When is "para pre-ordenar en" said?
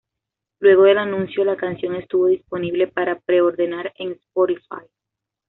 2.87-4.13